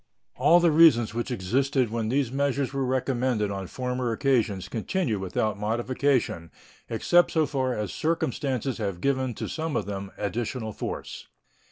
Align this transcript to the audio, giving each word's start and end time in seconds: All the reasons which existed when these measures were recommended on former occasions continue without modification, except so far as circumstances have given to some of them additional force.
All 0.35 0.59
the 0.59 0.71
reasons 0.71 1.13
which 1.13 1.29
existed 1.29 1.91
when 1.91 2.09
these 2.09 2.31
measures 2.31 2.73
were 2.73 2.83
recommended 2.83 3.51
on 3.51 3.67
former 3.67 4.11
occasions 4.11 4.67
continue 4.67 5.19
without 5.19 5.59
modification, 5.59 6.49
except 6.89 7.29
so 7.29 7.45
far 7.45 7.75
as 7.75 7.93
circumstances 7.93 8.79
have 8.79 8.99
given 8.99 9.35
to 9.35 9.47
some 9.47 9.75
of 9.75 9.85
them 9.85 10.11
additional 10.17 10.71
force. 10.73 11.27